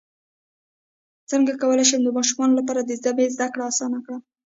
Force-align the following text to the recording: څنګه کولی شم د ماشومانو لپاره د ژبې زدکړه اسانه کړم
څنګه 1.31 1.51
کولی 1.61 1.85
شم 1.89 2.01
د 2.03 2.09
ماشومانو 2.17 2.57
لپاره 2.59 2.81
د 2.83 2.91
ژبې 3.03 3.25
زدکړه 3.35 3.63
اسانه 3.71 3.99
کړم 4.05 4.21